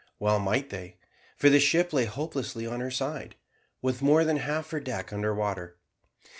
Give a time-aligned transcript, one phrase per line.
[0.17, 0.97] Well might they,
[1.37, 3.35] for the ship lay hopelessly on her side,
[3.83, 5.77] with more than half her deck under water.